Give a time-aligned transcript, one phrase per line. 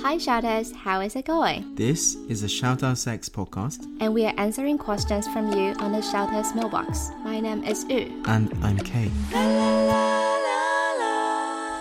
[0.00, 1.74] Hi, shouters, how is it going?
[1.74, 5.92] This is a Shout Out Sex podcast, And we are answering questions from you on
[5.92, 7.10] the shouters mailbox.
[7.22, 8.22] My name is Yu.
[8.26, 9.10] and I'm Kei.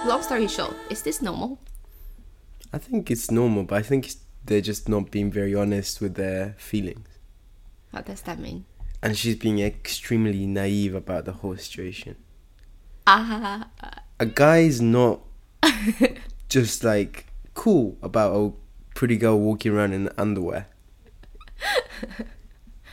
[0.05, 1.59] Long story short, is this normal?
[2.73, 4.11] I think it's normal, but I think
[4.43, 7.07] they're just not being very honest with their feelings.
[7.91, 8.65] What does that mean?
[9.01, 12.17] And she's being extremely naive about the whole situation.
[13.07, 13.69] Ah,
[14.19, 15.21] A guy's not
[16.49, 18.51] just like cool about a
[18.93, 20.67] pretty girl walking around in underwear.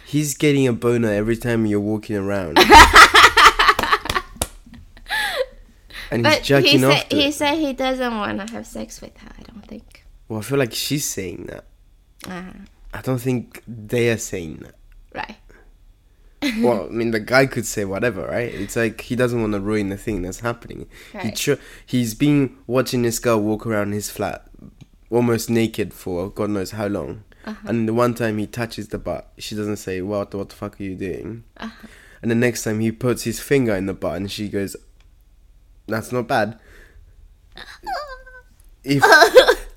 [0.07, 2.59] He's getting a boner every time you're walking around.
[6.11, 7.35] and he's but he jacking said off to he it.
[7.35, 9.30] said he doesn't want to have sex with her.
[9.39, 10.05] I don't think.
[10.29, 11.65] Well, I feel like she's saying that.
[12.27, 12.52] Ah,
[12.93, 14.75] I don't think they are saying that.
[15.15, 15.37] right.
[16.61, 18.52] well, I mean, the guy could say whatever, right?
[18.52, 20.88] It's like he doesn't want to ruin the thing that's happening.
[21.20, 24.47] He tr- he's been watching this girl walk around his flat,
[25.10, 27.24] almost naked for God knows how long.
[27.45, 27.68] Uh-huh.
[27.68, 30.35] And the one time he touches the butt, she doesn't say, "What?
[30.35, 31.87] What the fuck are you doing?" Uh-huh.
[32.23, 34.77] And the next time he puts his finger in the butt, and she goes,
[35.88, 36.59] "That's not bad."
[38.84, 39.05] If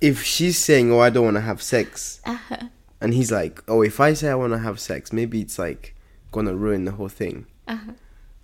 [0.02, 2.58] if she's saying, "Oh, I don't want to have sex," Uh-huh.
[3.00, 5.95] and he's like, "Oh, if I say I want to have sex, maybe it's like
[6.35, 7.93] gonna ruin the whole thing." Uh-huh.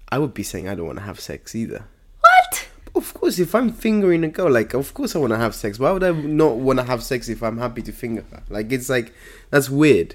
[0.08, 1.84] I would be saying I don't want to have sex either.
[2.20, 2.68] What?
[2.94, 5.78] Of course, if I'm fingering a girl, like, of course I want to have sex.
[5.78, 8.42] Why would I not want to have sex if I'm happy to finger her?
[8.48, 9.12] Like, it's like
[9.50, 10.14] that's weird.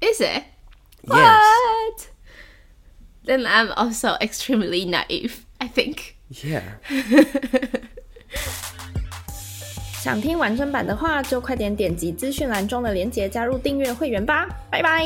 [0.00, 0.44] Is it?
[1.06, 1.40] Yes.
[1.42, 2.10] What?
[3.24, 5.44] Then I'm also extremely naive.
[5.60, 6.16] I think.
[6.30, 6.62] Yeah.
[10.00, 15.04] 想听完整版的话，就快点点击资讯栏中的链接加入订阅会员吧，拜拜。